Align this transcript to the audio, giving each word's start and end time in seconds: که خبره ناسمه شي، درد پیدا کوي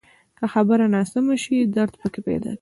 که 0.37 0.45
خبره 0.53 0.85
ناسمه 0.93 1.35
شي، 1.43 1.57
درد 1.75 1.93
پیدا 2.03 2.09
کوي 2.49 2.55